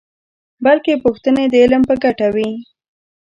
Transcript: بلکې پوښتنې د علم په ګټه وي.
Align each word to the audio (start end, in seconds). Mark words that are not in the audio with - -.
بلکې 0.65 0.93
پوښتنې 1.03 1.45
د 1.49 1.53
علم 1.63 1.81
په 1.89 1.95
ګټه 2.03 2.27
وي. 2.35 2.49